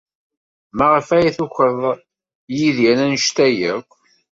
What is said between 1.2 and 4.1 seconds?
tukeḍ Yidir anect-a akk?